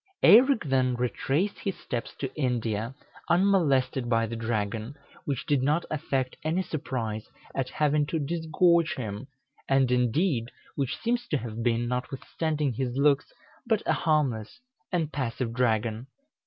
[0.23, 2.95] Eirek then retraced his steps to India,
[3.29, 9.27] unmolested by the dragon, which did not affect any surprise at having to disgorge him,
[9.69, 13.31] and, indeed, which seems to have been, notwithstanding his looks,
[13.67, 14.59] but a harmless
[14.91, 16.07] and passive dragon.